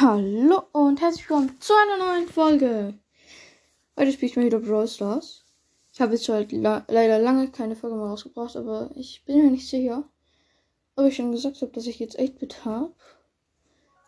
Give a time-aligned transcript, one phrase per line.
[0.00, 2.94] Hallo und herzlich willkommen zu einer neuen Folge.
[3.98, 5.44] Heute spiele ich mal wieder Brawl Stars.
[5.92, 9.50] Ich habe jetzt halt la leider lange keine Folge mehr rausgebracht, aber ich bin mir
[9.50, 10.08] nicht sicher,
[10.94, 12.94] ob ich schon gesagt habe, dass ich jetzt 8-Bit habe.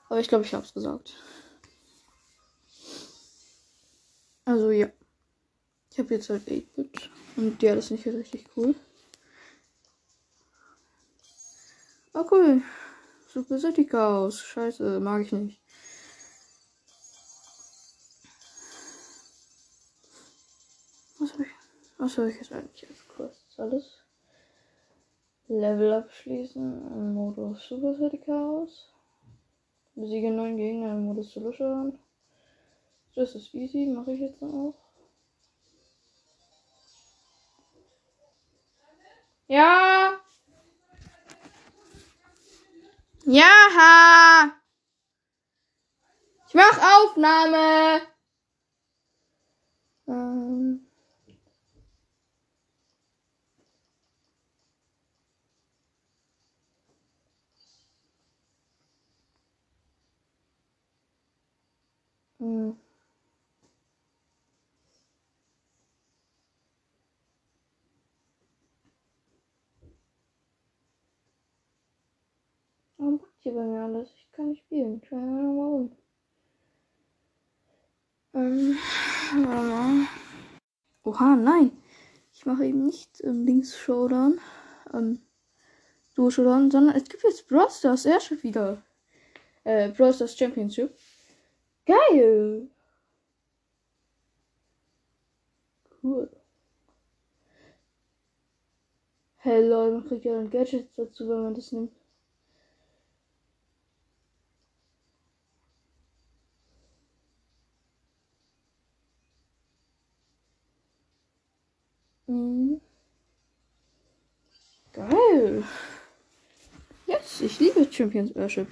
[0.09, 1.17] Aber ich glaube, ich habe es gesagt.
[4.45, 4.91] Also ja.
[5.91, 8.77] Ich habe jetzt halt 8-Bit und ja, das ist nicht richtig cool.
[12.15, 12.63] Oh cool.
[13.27, 14.41] Super City Chaos.
[14.41, 15.60] Scheiße, mag ich nicht.
[21.21, 21.51] Was habe ich,
[21.99, 23.61] was habe ich jetzt eigentlich als Quest?
[23.61, 24.03] Alles?
[25.49, 28.91] Level abschließen im Modus Super City Chaos.
[29.95, 31.99] Besiege neun Gegner im Modus Solution.
[33.15, 34.75] Das ist easy, mache ich jetzt auch.
[39.47, 40.19] Ja.
[43.27, 44.53] Ja.
[46.49, 48.01] Ich mach Aufnahme.
[50.07, 50.90] Ähm.
[62.41, 62.75] Hm.
[72.97, 74.11] Warum packt hier bei mir alles?
[74.15, 75.03] Ich kann nicht spielen.
[75.03, 75.97] Keine Ahnung warum.
[78.33, 78.79] Ähm,
[79.45, 80.07] warte mal.
[81.05, 81.73] Oha, nein.
[82.33, 84.41] Ich mache eben nicht ähm, Links Showdown.
[84.95, 85.21] Ähm,
[86.15, 88.83] Duo Showdown, sondern es gibt jetzt Brawl Stars Airship wieder.
[89.65, 90.97] Äh, Brawl Stars Championship.
[91.91, 92.69] Geil!
[96.03, 96.29] Cool.
[99.39, 101.91] Hey Leute, man kriegt ja dann Gadgets dazu, wenn man das nimmt.
[112.29, 112.81] Mhm.
[114.93, 115.65] Geil.
[117.07, 118.69] Yes, ich liebe Champions Airship.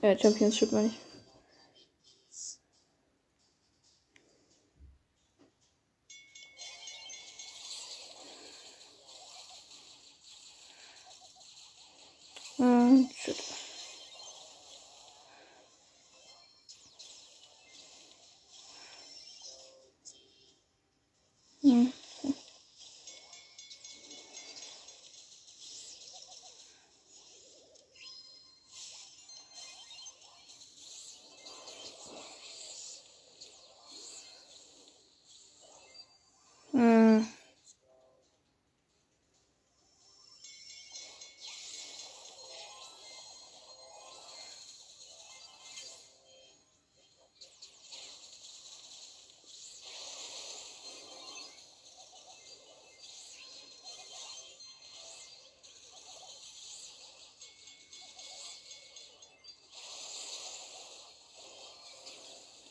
[0.00, 1.05] Äh, Championship meine ich.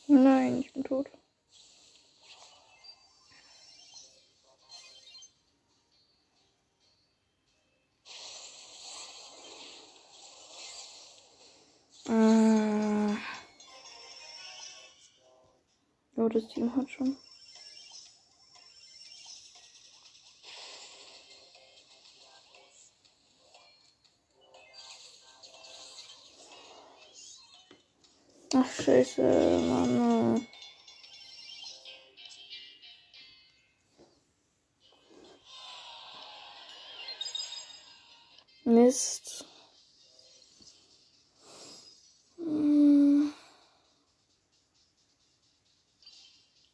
[0.07, 1.07] Nein, ich bin tot.
[12.07, 13.15] Äh.
[16.17, 17.17] Oh, das Team hat schon.
[28.85, 30.47] Scheiße, Mann.
[38.63, 39.45] Mist.
[42.37, 43.33] Hm.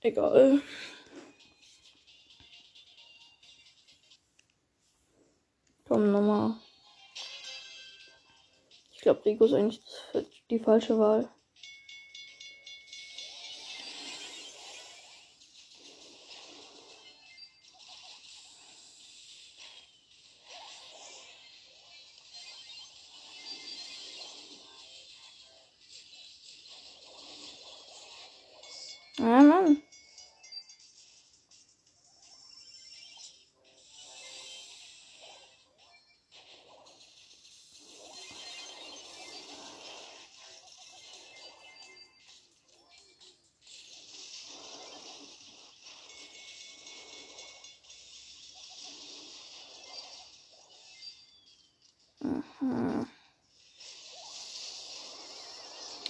[0.02, 0.62] Egal.
[5.88, 6.56] Komm, nochmal.
[8.94, 9.82] Ich glaube, Rico ist eigentlich
[10.50, 11.30] die falsche Wahl.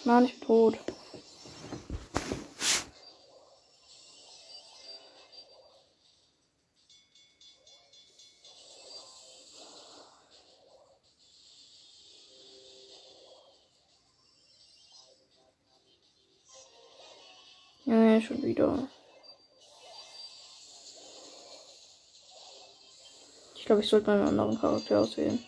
[0.04, 0.78] Mann, ich bin tot.
[17.86, 18.88] Ja, schon wieder.
[23.56, 25.44] Ich glaube, ich sollte mal einen anderen Charakter auswählen.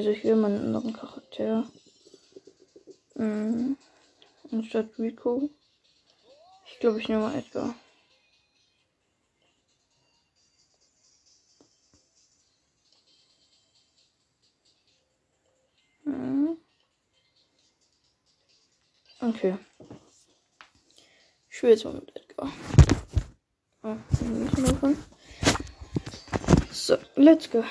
[0.00, 1.70] Scheiße, ich will mal einen anderen Charakter.
[3.16, 3.76] Mhm.
[4.50, 5.50] Anstatt Rico.
[6.72, 7.74] Ich glaube, ich nehme mal Edgar.
[16.04, 16.56] Mhm.
[19.20, 19.58] Okay.
[21.50, 22.50] Ich will jetzt mal mit Edgar.
[23.82, 23.96] Oh,
[26.70, 27.62] so, let's go.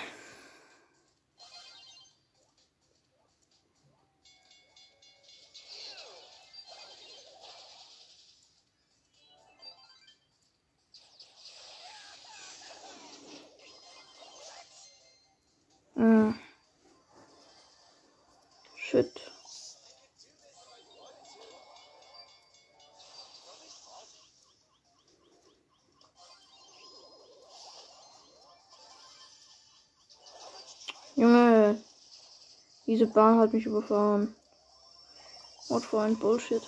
[32.90, 34.34] Diese Bahn hat mich überfahren.
[35.68, 36.64] What for ein Bullshit.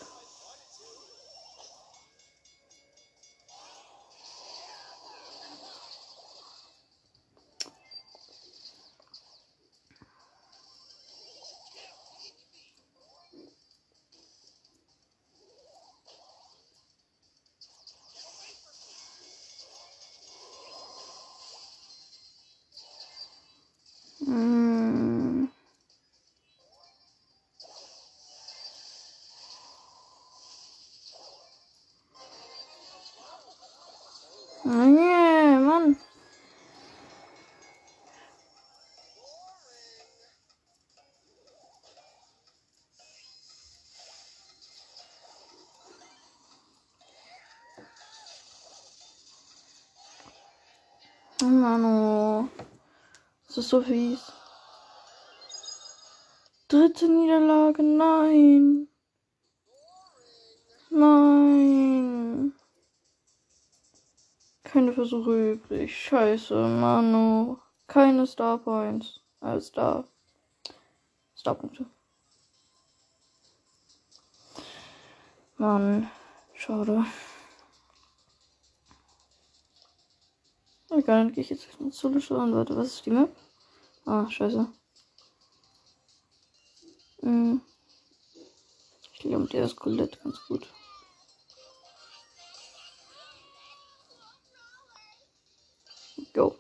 [51.72, 52.50] Mano.
[53.48, 54.30] Das ist so fies.
[56.68, 58.90] Dritte Niederlage, nein.
[60.90, 62.54] Nein.
[64.64, 65.96] Keine Versuche übrig.
[65.96, 67.58] Scheiße, Manu.
[67.88, 69.22] Keine Star Points.
[69.40, 70.04] Äh, Star.
[71.36, 71.86] Starpunkte.
[75.58, 76.10] Mann.
[76.54, 77.06] Schade.
[81.12, 82.56] Egal, dann gehe ich jetzt mit Solo schauen.
[82.56, 83.36] Warte, was ist die Map?
[84.06, 84.66] Ah, scheiße.
[87.20, 87.60] Hm.
[89.12, 90.70] Ich glaube, der ist Colette ganz gut.
[96.34, 96.56] Go.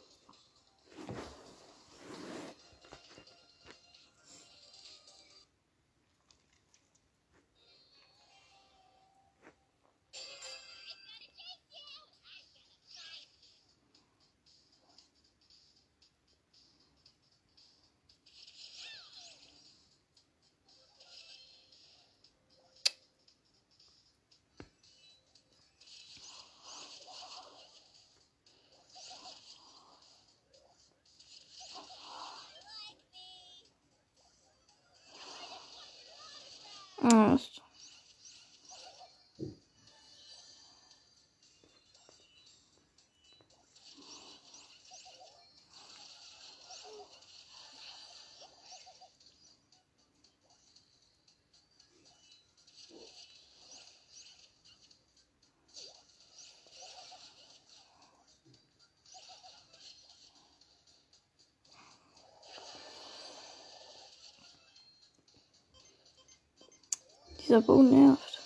[67.51, 68.39] Dieser Bogen nervt.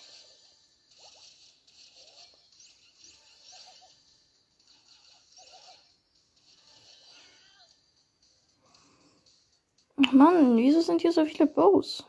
[10.04, 12.04] Ach Mann, wieso sind hier so viele Bows?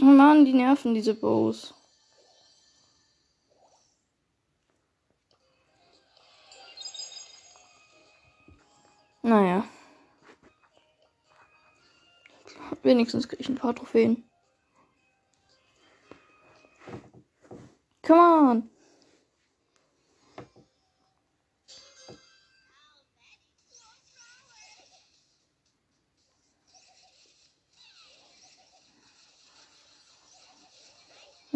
[0.00, 1.74] Mann, die nerven diese Bows.
[12.92, 14.22] Wenigstens kriege ich ein paar Trophäen.
[18.02, 18.70] Come on.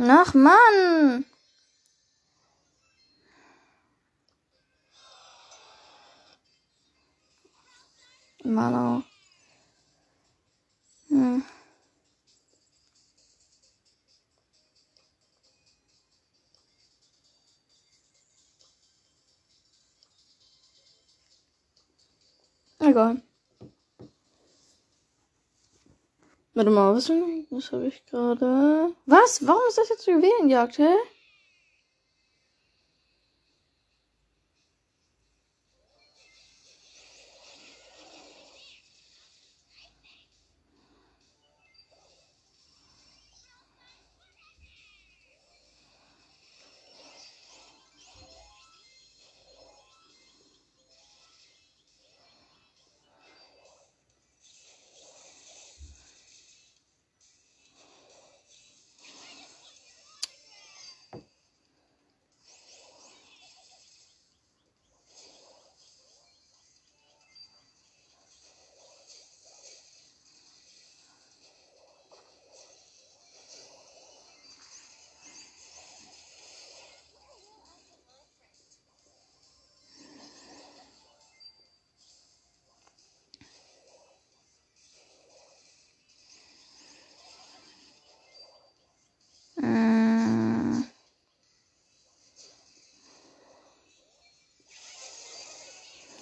[0.09, 1.27] Ach Mann.
[8.43, 9.03] Malo.
[9.03, 9.06] Hm.
[22.97, 23.21] Egal.
[26.55, 27.11] Warte mal, was,
[27.51, 28.95] was habe ich gerade?
[29.05, 29.47] Was?
[29.47, 30.95] Warum ist das jetzt Juwelenjagd, hä?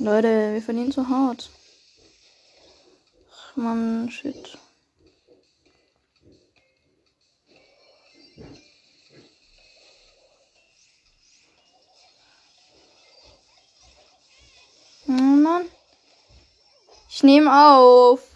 [0.04, 1.49] Leute, wir verlieren zu hart.
[3.32, 4.58] Ach man, shit.
[15.06, 15.64] Mann.
[17.08, 18.34] Ich nehme auf.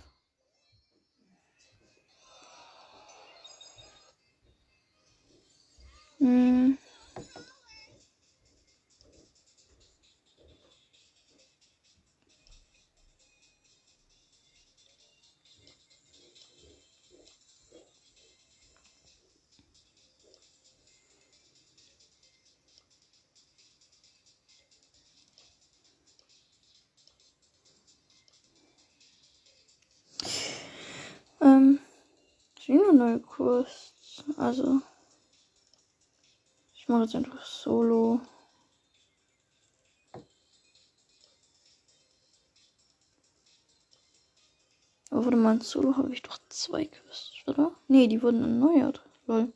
[33.09, 33.93] Neue Kurs.
[34.37, 34.81] Also,
[36.75, 38.21] ich mache jetzt einfach Solo.
[45.11, 47.73] Aber warte mal, in Solo habe ich doch zwei Quests, oder?
[47.89, 49.03] Nee, die wurden erneuert.
[49.27, 49.53] Lol.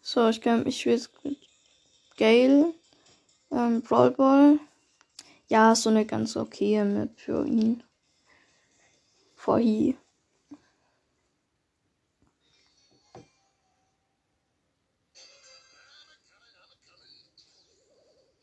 [0.00, 1.38] So, ich kann ich will jetzt mit
[2.16, 2.74] Gale,
[3.50, 4.60] ähm, Brawl Ball.
[5.48, 7.82] Ja, so eine ganz okay Map für ihn.
[9.42, 9.96] For he.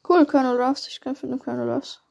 [0.03, 0.89] Cool, Colonel Ruffs.
[0.89, 2.01] Ich kämpfe mit dem Colonel Ruffs.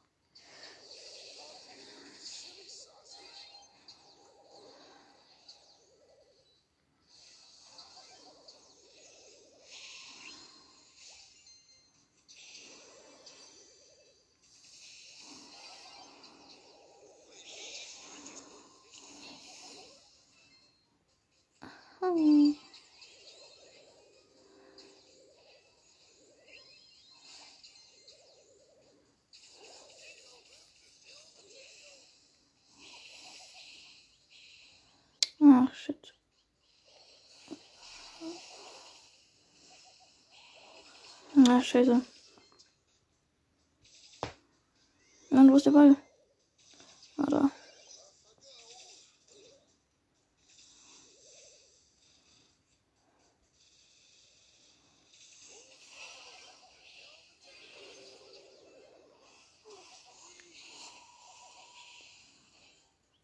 [22.01, 22.55] Hm.
[35.41, 36.13] Ah, shit.
[41.61, 42.01] Scheiße.
[45.31, 45.95] Mann, wo ist der Ball?
[47.17, 47.51] Ah, da.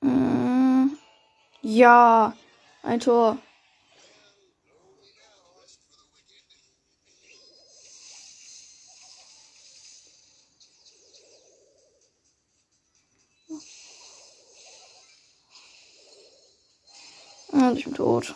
[0.01, 0.97] Mm,
[1.61, 2.33] Ja,
[2.83, 3.37] ein Tor.
[17.55, 18.35] Und ich bin tot.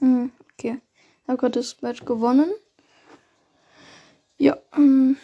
[0.00, 0.80] Hm, okay.
[1.22, 2.50] Ich habe gerade das Match gewonnen.
[4.38, 4.56] Ja.
[4.76, 5.16] Ähm,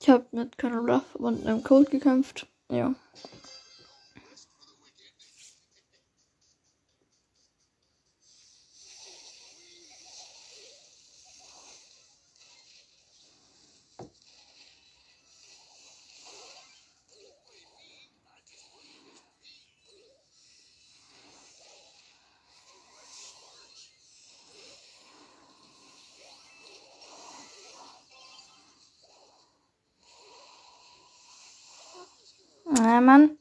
[0.00, 2.46] ich habe mit Colonel Ruff und einem Cold gekämpft.
[2.68, 2.94] Ja.
[33.00, 33.38] Ah, Mann.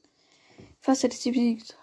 [0.80, 1.78] Fast hätte ich sie besiegt.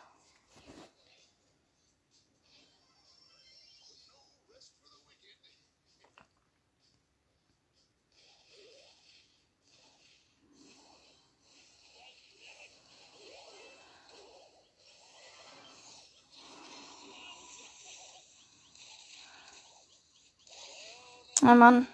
[21.42, 21.86] Ah, Mann.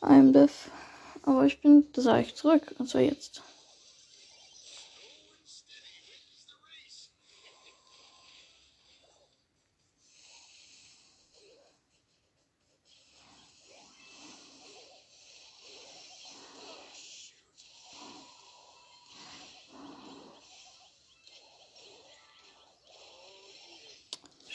[0.00, 0.72] I'm Biff.
[1.22, 2.74] Aber ich bin, das sage ich zurück.
[2.80, 3.42] Und zwar jetzt.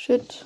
[0.05, 0.45] Shit.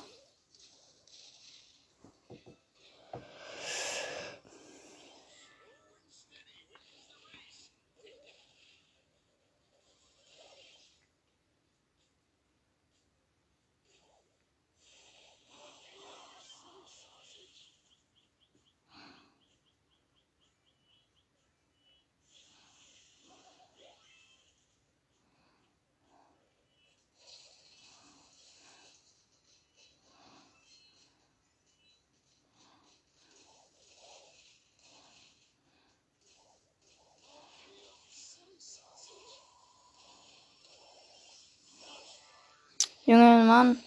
[43.10, 43.82] Junge Mann.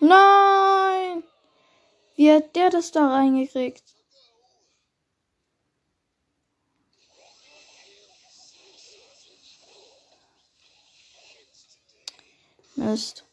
[0.00, 1.22] Nein!
[2.16, 3.84] Wie hat der das da reingekriegt?
[12.76, 13.26] Mist.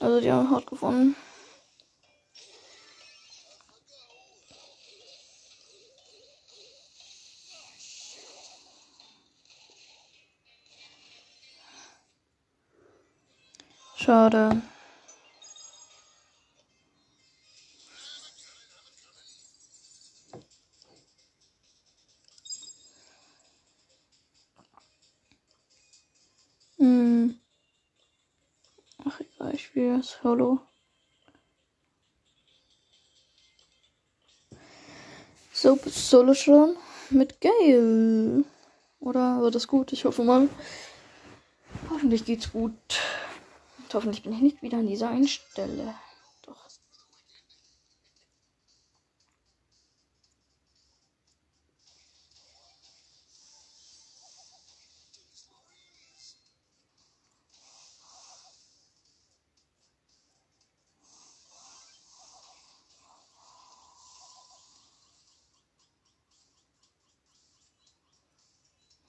[0.00, 1.16] Also die haben Haut gefunden.
[14.08, 14.62] Schade.
[26.78, 27.38] Hm.
[29.04, 30.60] Ach egal, ich spiele Solo.
[35.52, 36.76] So, Solo schon
[37.10, 38.44] mit Gale.
[39.00, 39.92] Oder wird das gut?
[39.92, 40.48] Ich hoffe mal.
[41.90, 42.72] Hoffentlich geht's gut.
[43.88, 45.94] Und hoffentlich bin ich nicht wieder an dieser einen Stelle.
[46.42, 46.68] Doch.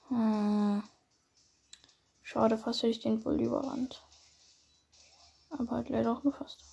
[0.08, 0.82] Hm.
[2.22, 4.02] Schade, fast hätte ich den wohl überrannt.
[5.60, 6.66] Aber halt leider auch nur fast.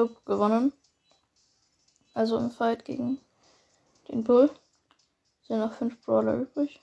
[0.00, 0.72] So, gewonnen.
[2.14, 3.18] Also im Fight gegen
[4.08, 4.50] den Bull.
[5.42, 6.80] Sind noch fünf Brawler übrig.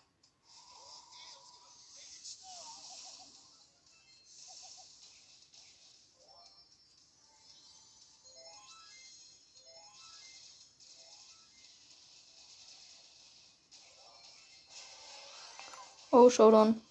[16.12, 16.87] Oh, Showdown.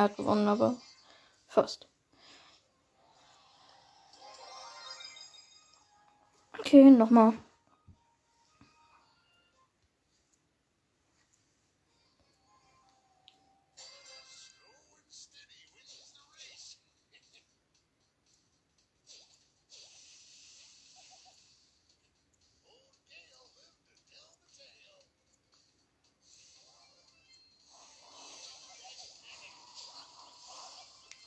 [0.00, 0.80] Er hat gewonnen, aber
[1.46, 1.88] fast.
[6.58, 7.34] Okay, nochmal.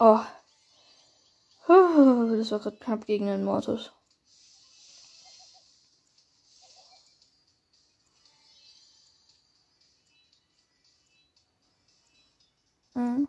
[0.05, 0.27] Oh.
[1.67, 3.91] Das war gerade knapp gegen den Mortis.
[12.95, 13.25] Mhm.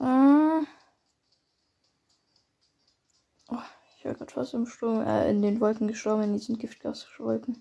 [0.00, 0.66] Mhm.
[3.48, 3.58] Oh,
[3.98, 7.60] ich war gerade fast im Sturm, äh, in den Wolken gestorben, in diesen Giftgaswolken.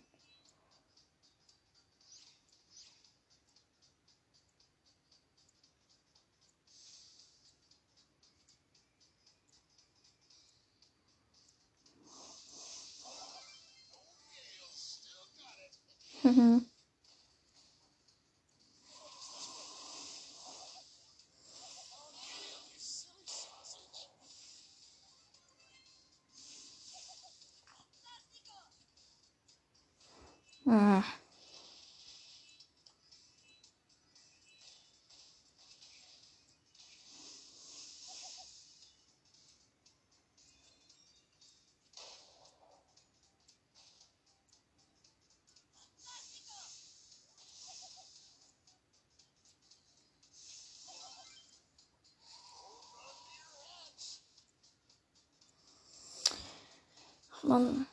[57.55, 57.87] Mann.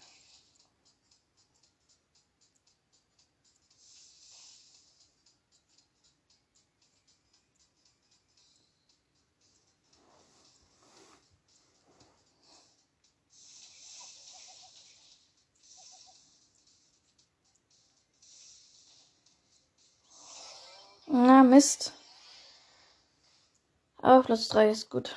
[21.06, 21.92] Na, Mist.
[23.98, 25.14] Aber Platz 3 ist gut.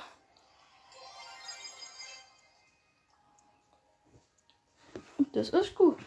[5.52, 6.00] Das ist gut.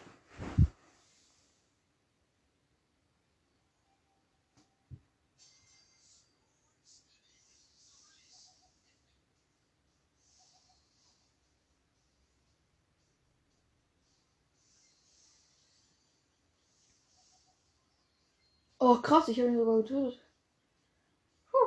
[18.77, 20.19] Oh, krass, ich habe ihn sogar getötet.
[21.51, 21.57] Puh.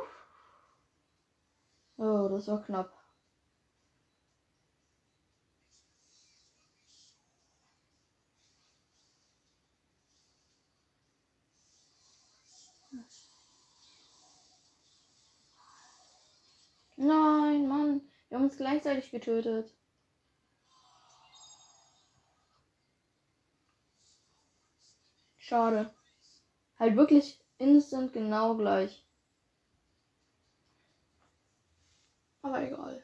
[1.96, 3.02] Oh, das war knapp.
[17.02, 18.00] Nein, Mann.
[18.28, 19.72] Wir haben uns gleichzeitig getötet.
[25.38, 25.90] Schade.
[26.78, 29.06] Halt wirklich instant genau gleich.
[32.42, 33.02] Aber egal.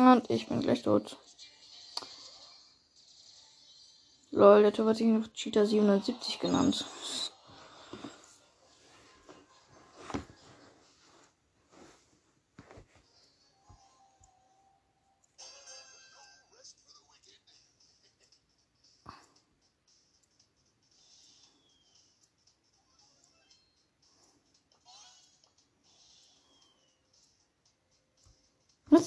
[0.00, 1.18] Und ich bin gleich tot.
[4.30, 6.86] Lol, der Typ hat sich noch Cheetah 770 genannt.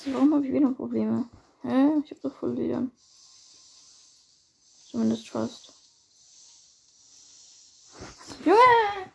[0.06, 0.14] Was?
[0.14, 1.30] Warum habe ich wieder Probleme?
[1.62, 2.00] Hä?
[2.04, 2.88] Ich habe doch voll wieder.
[4.90, 5.74] Zumindest fast.
[8.46, 9.12] Junge!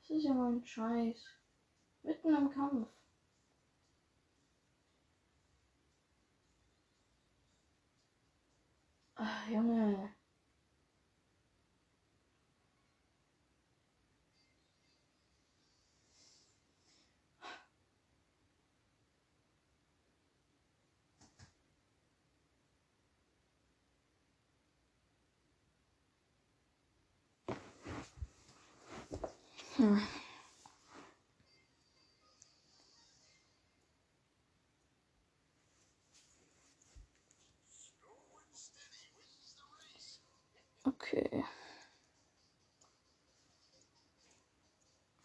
[0.00, 1.16] Das ist ja mal ein Scheiß.
[2.02, 2.88] Mitten am Kampf.
[9.16, 10.17] Ach, Junge.
[29.78, 30.02] Hm.
[40.84, 41.44] Okay.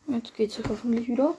[0.08, 1.36] Jetzt geht's hoffentlich wieder.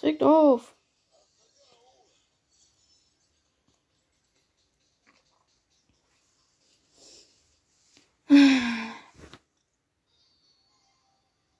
[0.00, 0.74] Es regt auf.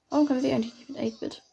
[0.09, 1.50] Warum kann sie eigentlich nicht mit 8-Bit?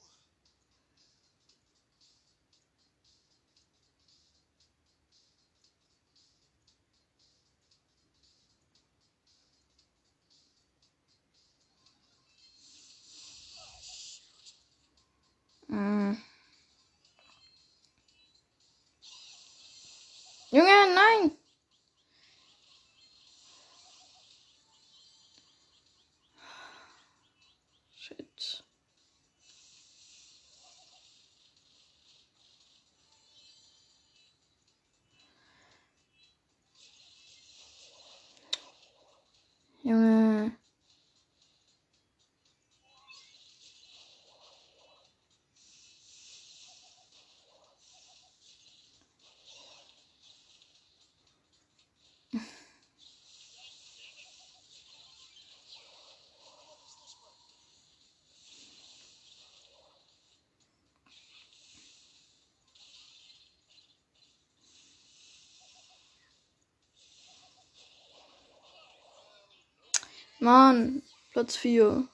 [70.40, 72.06] Mann, Platz 4.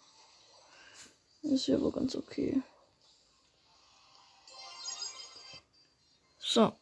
[1.42, 2.62] Ist ja wohl ganz okay.
[6.38, 6.72] So.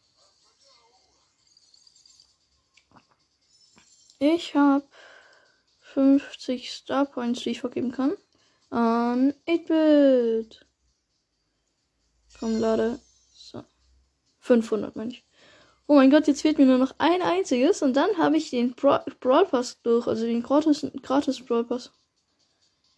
[4.19, 4.87] Ich habe
[5.81, 8.15] 50 Star Points, die ich vergeben kann.
[8.69, 10.65] An 8-Bit.
[12.39, 12.99] Komm, lade.
[13.33, 13.65] So.
[14.39, 15.25] 500 meine ich.
[15.87, 18.73] Oh mein Gott, jetzt fehlt mir nur noch ein einziges und dann habe ich den
[18.73, 21.91] Bra Brawl Pass durch, also den gratis, gratis Brawl Pass.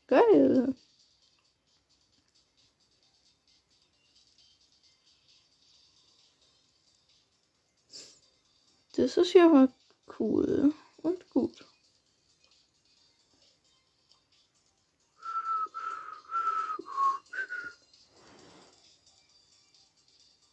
[0.08, 0.76] Geil.
[8.96, 9.68] Das ist ja mal
[10.20, 11.66] cool und gut.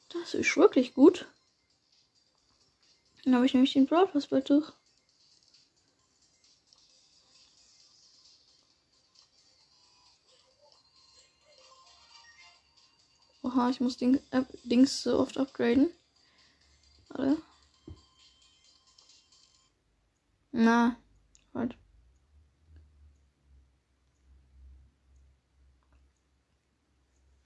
[0.09, 1.27] Das ist wirklich gut.
[3.25, 4.73] Dann habe ich nämlich den Brawl Pass bald durch.
[13.43, 15.91] Oha, ich muss Ding, äh, Dings so oft upgraden.
[17.09, 17.37] Warte.
[20.53, 20.97] Na,
[21.55, 21.77] halt.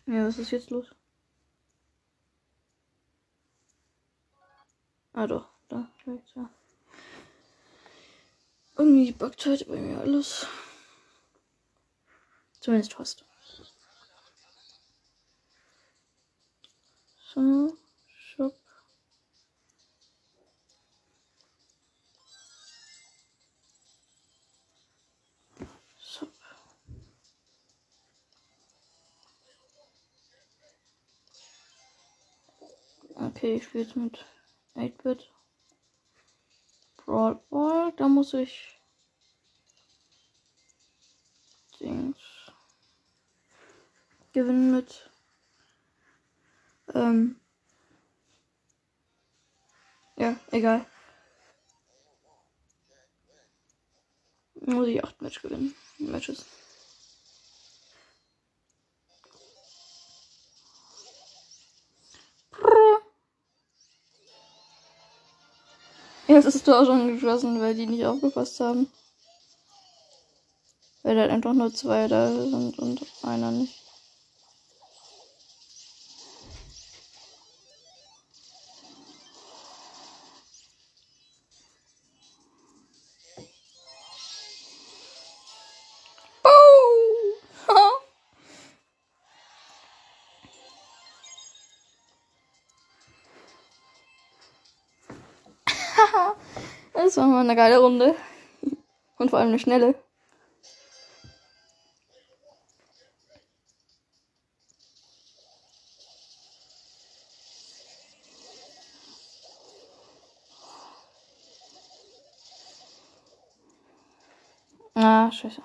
[0.06, 0.86] Ja, was ist jetzt los?
[5.12, 6.50] Ah doch, da, vielleicht ja.
[8.76, 10.46] Irgendwie buggt heute bei mir alles.
[12.60, 13.24] Zumindest fast.
[17.32, 17.76] So,
[18.14, 18.54] schupp.
[25.98, 26.28] So.
[33.14, 34.24] Okay, ich spiele jetzt mit
[34.74, 35.30] 8-Bit.
[37.06, 38.80] Brawl Ball, da muss ich
[41.80, 42.18] Dings
[44.32, 45.10] gewinnen mit
[46.94, 47.40] ähm
[50.16, 50.84] ja, egal.
[54.54, 55.74] Muss ich acht Match gewinnen.
[55.98, 56.44] Matches.
[66.28, 68.88] Jetzt ist Tor schon geschlossen, weil die nicht aufgepasst haben.
[71.02, 73.85] Weil halt einfach nur zwei da sind und einer nicht.
[97.16, 98.14] Das war mal eine geile Runde.
[99.16, 99.94] Und vor allem eine schnelle.
[114.94, 115.62] Ah, scheiße.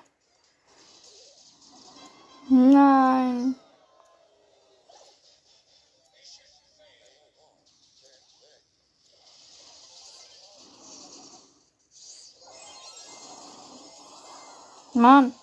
[15.02, 15.41] Mann.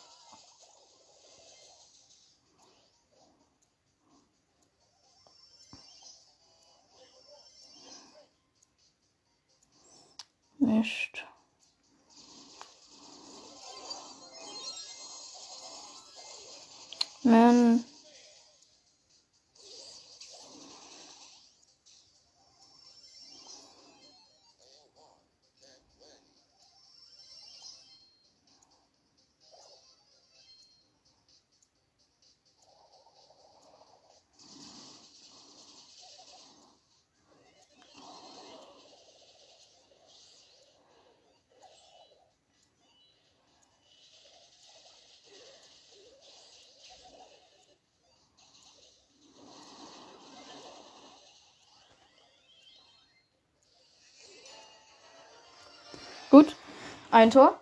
[57.12, 57.60] Ein Tor.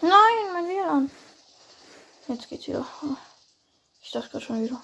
[0.00, 0.10] Nein,
[0.52, 1.10] mein WLAN.
[2.28, 2.86] Jetzt geht's wieder.
[4.02, 4.82] Ich dachte gerade schon wieder.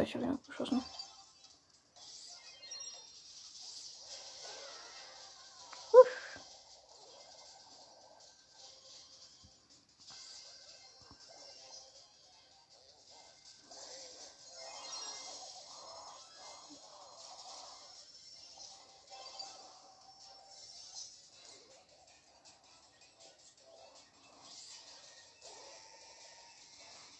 [0.00, 0.82] Geil, ich habe ihn abgeschossen.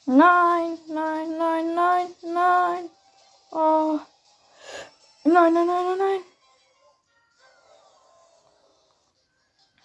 [0.06, 2.19] Nein, nein, nein, nein.
[5.32, 6.22] Nein, nein, nein, nein, nein.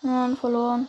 [0.01, 0.87] Mann, verloren.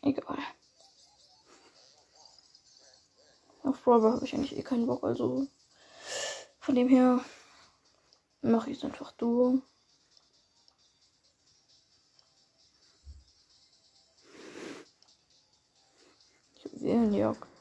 [0.00, 0.38] Egal.
[3.62, 5.48] Auf Brawler habe ich eigentlich eh keinen Bock, also
[6.60, 7.22] von dem her
[8.40, 9.60] mache ich es einfach Duo.
[16.72, 17.51] Seelenjagd.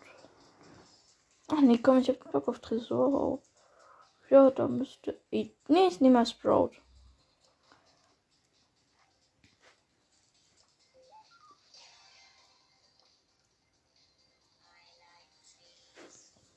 [1.54, 3.42] Ach nee, komm, ich hab Bock auf Tresor.
[4.30, 5.54] Ja, da müsste ich.
[5.68, 6.72] Nee, ich nehme mal Sprout.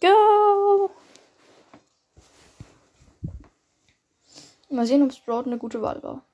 [0.01, 0.91] Go!
[4.71, 6.25] Mal sehen, ob Sprout eine gute Wahl war.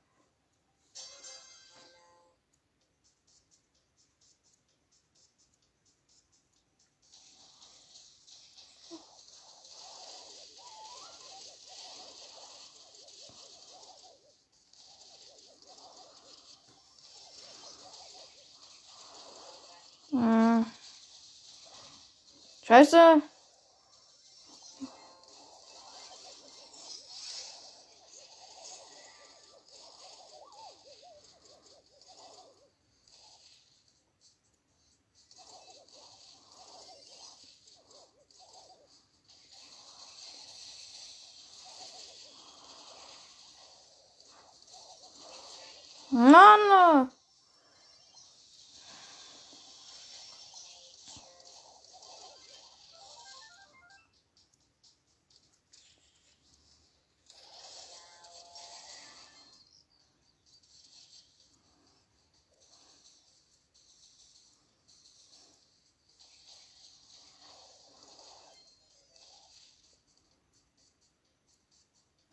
[22.71, 23.21] Scheiße.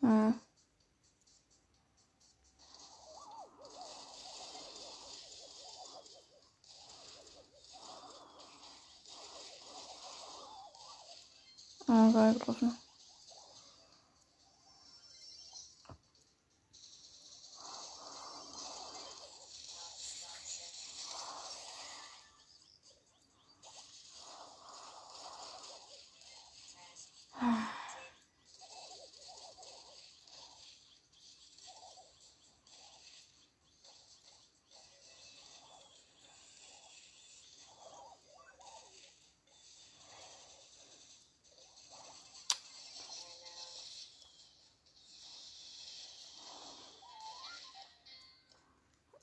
[0.08, 0.34] Hm.
[11.88, 12.78] Ah, geil getroffen.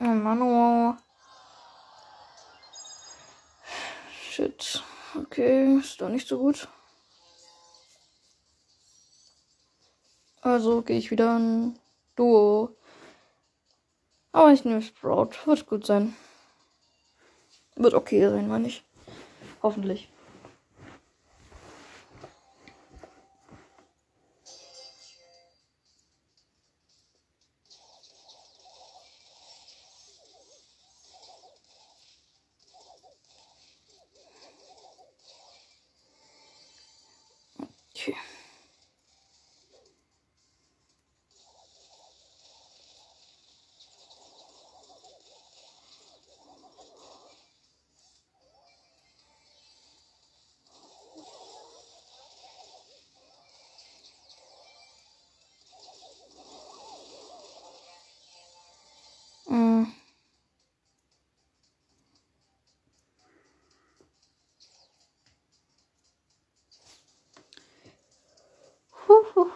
[0.06, 0.95] Oh Mann, oh.
[4.30, 4.84] Shit.
[5.16, 6.68] Okay, ist doch nicht so gut.
[10.41, 11.80] Also gehe ich wieder ein
[12.16, 12.76] Duo.
[14.32, 15.32] Aber ich nehme Sprout.
[15.45, 16.16] Wird gut sein.
[17.76, 18.84] Wird okay sein, meine ich.
[19.64, 20.08] Hoffentlich.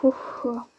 [0.02, 0.79] 呵呵。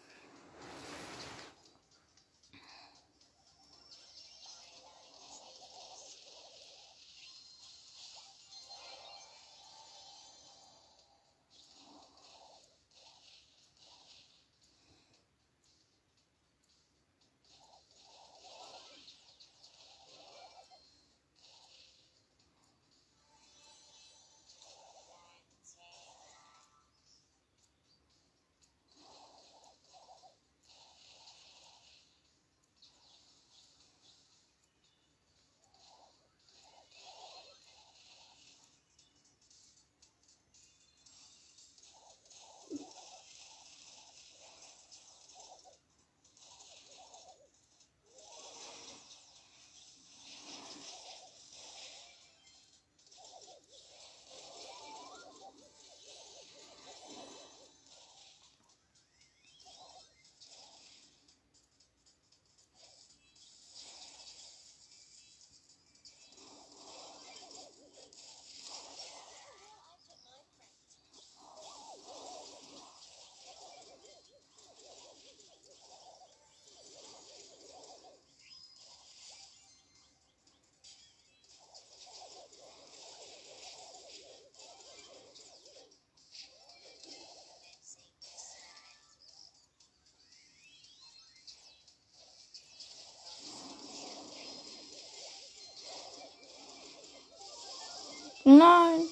[98.58, 99.08] Nein.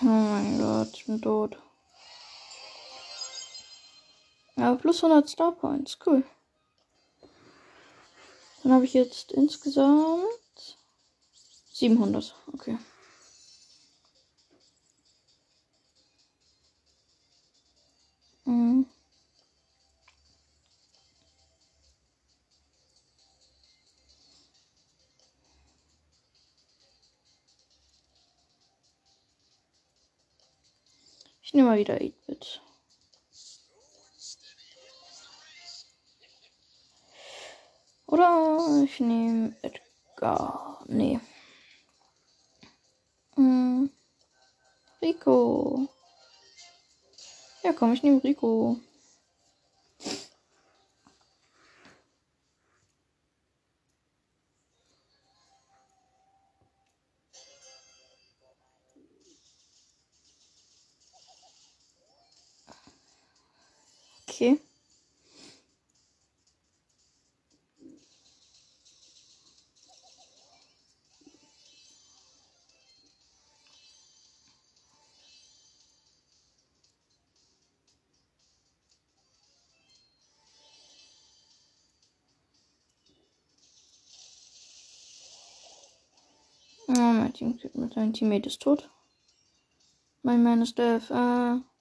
[0.00, 1.58] Oh mein Gott, ich bin tot.
[4.56, 6.24] Ja, plus 100 Star Points, cool.
[8.62, 10.78] Dann habe ich jetzt insgesamt
[11.74, 12.78] 700, okay.
[31.76, 32.62] Mal wieder 8-Bit.
[38.06, 40.82] Oder ich nehme Edgar.
[40.86, 41.20] Nee.
[43.34, 43.90] Hm.
[45.02, 45.88] Rico.
[47.62, 48.78] Ja, komm, ich nehme Rico.
[64.36, 64.60] Okay.
[86.88, 88.90] Oh, mein Team, mein Teammate ist tot.
[90.22, 91.10] Mein Man ist dead.
[91.10, 91.75] Äh.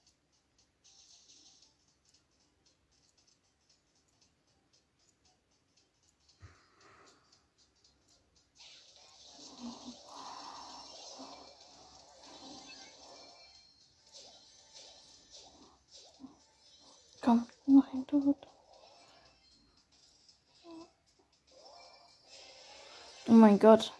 [23.65, 23.91] Gott.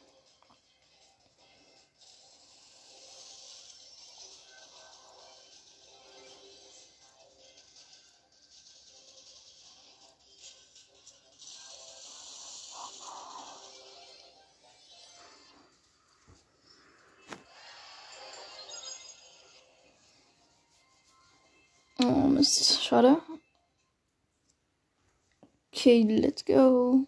[22.00, 23.18] Oh Mist, schade.
[25.74, 27.08] Okay, let's go.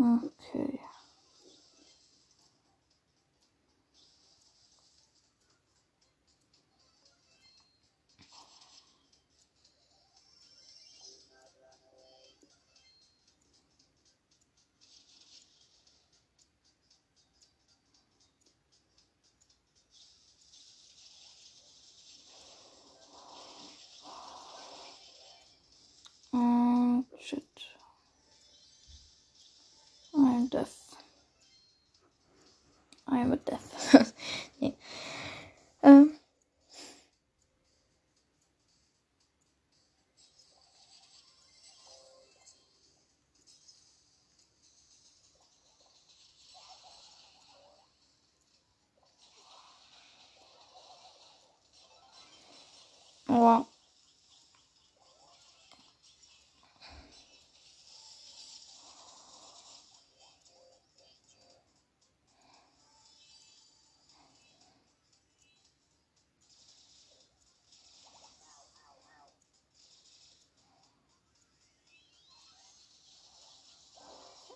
[0.00, 0.80] Okay.
[26.32, 27.44] Oh, shit.
[30.50, 30.96] Deaf.
[33.08, 34.07] I am a deaf.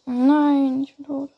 [0.07, 1.31] Nein, ich bin tot.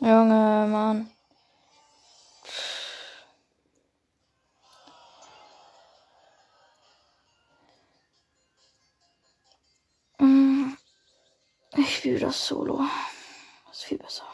[0.00, 1.10] Junge, Mann.
[11.76, 12.84] Ich spiele das Solo.
[13.66, 14.26] Das ist viel besser.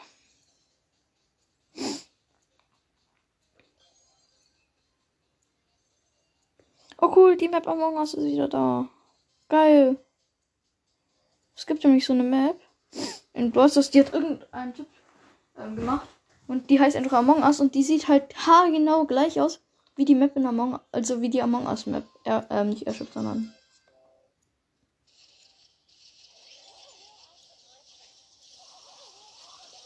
[7.01, 8.89] Oh cool, die Map Among Us ist wieder da.
[9.47, 9.97] Geil.
[11.55, 12.59] Es gibt nämlich so eine Map
[13.33, 14.87] in Brawl Stars, die hat irgendeinen Tipp
[15.57, 16.07] ähm, gemacht.
[16.47, 19.61] Und die heißt einfach Among Us und die sieht halt haargenau gleich aus
[19.95, 22.03] wie die Map in Among Us, also wie die Among Us Map.
[22.25, 23.53] Äh, ähm, er, äh, nicht erschöpft, sondern.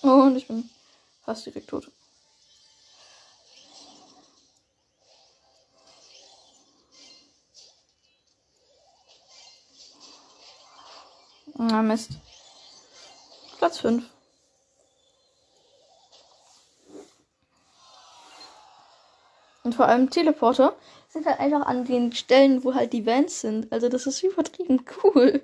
[0.01, 0.69] Und ich bin
[1.21, 1.91] fast direkt tot.
[11.73, 12.11] Ah, Mist.
[13.57, 14.03] Platz 5.
[19.63, 20.75] Und vor allem Teleporter
[21.09, 23.71] sind halt einfach an den Stellen, wo halt die Vans sind.
[23.71, 25.43] Also das ist übertrieben cool.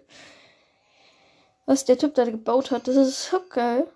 [1.65, 3.91] Was der Typ da gebaut hat, das ist so geil.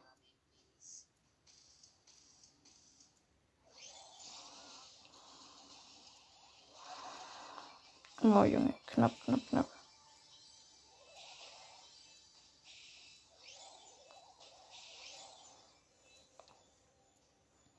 [8.23, 9.72] Oh Junge, knapp, knapp, knapp.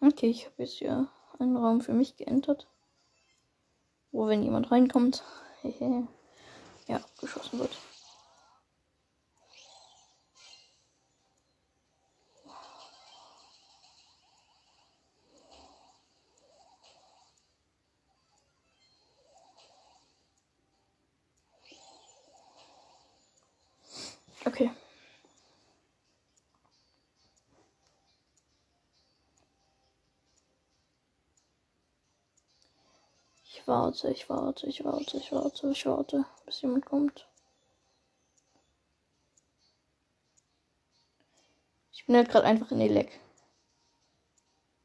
[0.07, 2.67] Okay, ich habe jetzt hier einen Raum für mich geentert.
[4.13, 5.23] Wo, wenn jemand reinkommt,
[6.87, 7.75] ja, geschossen wird.
[24.45, 24.71] Okay.
[33.65, 37.27] Ich warte, ich warte, ich warte, ich warte, ich warte, bis jemand kommt.
[41.91, 43.19] Ich bin halt gerade einfach in Elec.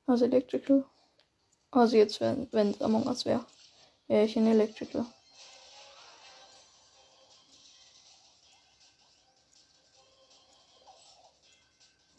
[0.06, 0.86] Also Electrical.
[1.72, 3.46] Also jetzt, wenn es Among Us wäre,
[4.08, 5.06] wäre ich in Electrical.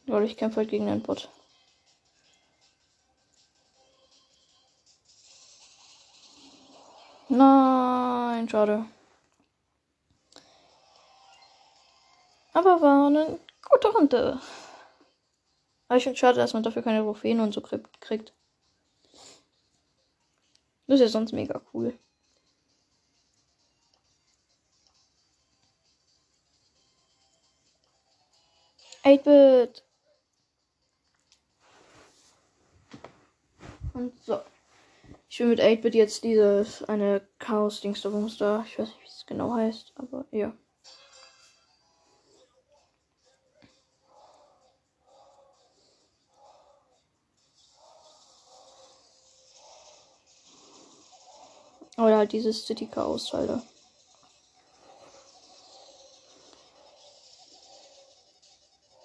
[0.05, 1.31] Weil ich kämpfe halt gegen einen Bot.
[7.31, 8.87] Nein, schade.
[12.53, 14.41] Aber war eine gute Runde.
[15.87, 18.33] Aber ich finde schade, dass man dafür keine Trophäen und so kriegt.
[20.89, 21.97] Das ist ja sonst mega cool.
[29.05, 29.85] Eight-Bit.
[33.95, 34.41] Und so.
[35.33, 38.03] Ich will mit 8-Bit jetzt dieses eine Chaos-Dings
[38.37, 38.65] da.
[38.67, 40.53] Ich weiß nicht, wie es genau heißt, aber ja.
[51.97, 53.63] Oder halt dieses City Chaos, Alter.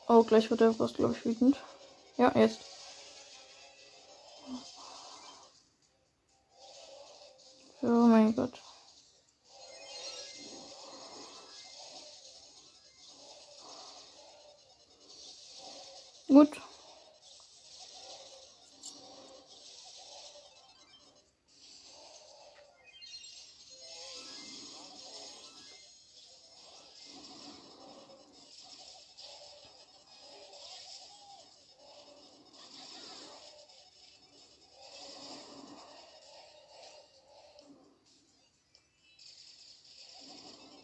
[0.08, 1.58] Oh, gleich wird Boss, glaube ich, wütend.
[2.18, 2.75] Ja, jetzt.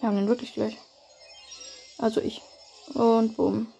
[0.01, 0.77] Wir haben den wirklich gleich.
[1.99, 2.41] Also ich.
[2.95, 3.71] Und boom.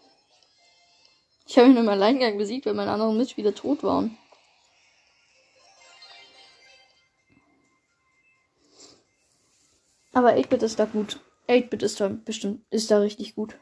[1.48, 4.18] Ich habe ihn im Alleingang besiegt, weil meine anderen Mitspieler tot waren.
[10.14, 11.20] Aber 8-Bit ist da gut.
[11.50, 13.56] 8-Bit ist da bestimmt, ist da richtig gut.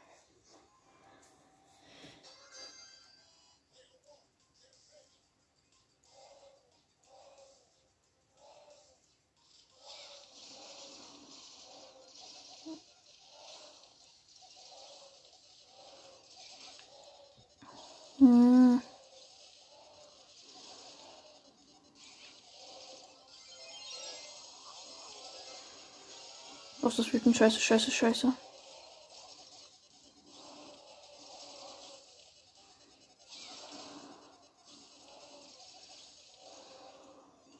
[26.90, 27.36] Was das wütend?
[27.36, 28.32] Scheiße, scheiße, scheiße.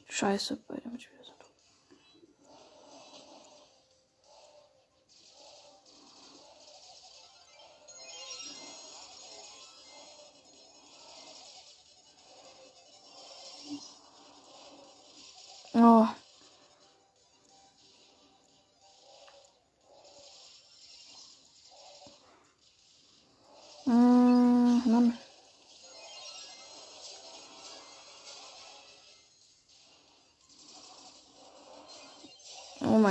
[0.09, 1.20] Scheiße, beide Mitspieler sind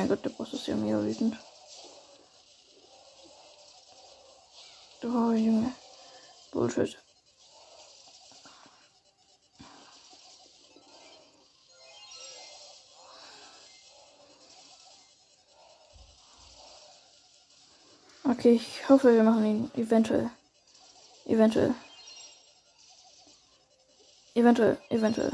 [0.00, 1.36] mein Gott, der Boss ist ja mega wütend.
[5.02, 5.74] Oh, Junge.
[6.52, 6.96] Bullshit.
[18.24, 20.30] Okay, ich hoffe, wir machen ihn eventuell.
[21.26, 21.74] Eventuell.
[24.34, 25.32] Eventuell, eventuell.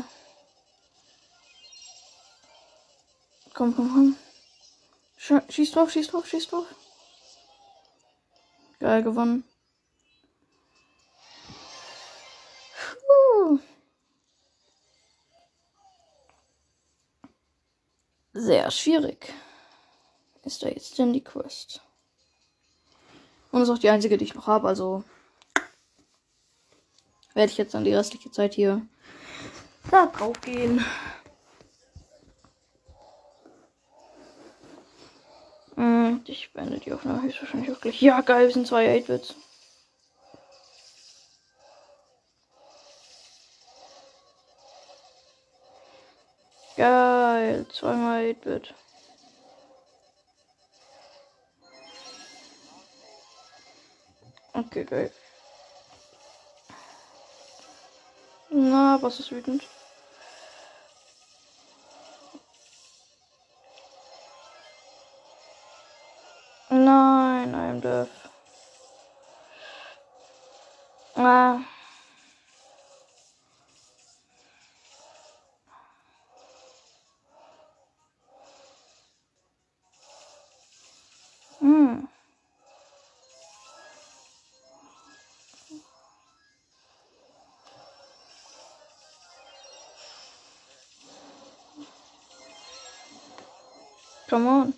[3.55, 4.26] Komm, komm, komm.
[5.17, 6.67] Sch schieß drauf, schieß drauf, schieß drauf.
[8.79, 9.45] Geil gewonnen.
[13.07, 13.59] Puh.
[18.35, 19.33] Sehr schwierig.
[20.45, 21.81] Ist da jetzt denn die Quest?
[23.51, 25.03] Und ist auch die einzige, die ich noch habe, also
[27.33, 28.87] werde ich jetzt dann die restliche Zeit hier
[29.91, 30.85] da drauf gehen.
[36.17, 38.01] Hm, ich beende die Aufnahme höchstwahrscheinlich auch gleich.
[38.01, 39.35] Ja, geil, wir sind zwei 8-Bits.
[46.77, 48.75] Geil, zweimal 8-Bit.
[54.55, 55.12] Okay, geil.
[58.51, 59.69] Na, was ist wütend?
[67.53, 68.09] Nein, I'm deaf.
[71.17, 71.67] Ah.
[81.61, 82.09] Hm.
[94.29, 94.75] Come on.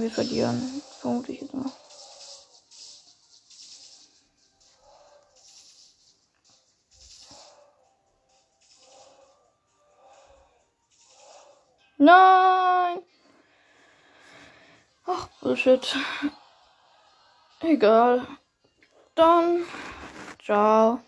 [0.00, 0.82] Wir verlieren.
[1.00, 1.70] Vermute ich jetzt mal.
[11.98, 13.02] Nein!
[15.06, 15.96] Ach, Bullshit.
[17.60, 18.26] Egal.
[19.14, 19.64] Dann.
[20.44, 21.00] Ciao.